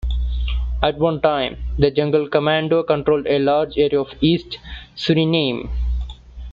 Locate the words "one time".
0.97-1.57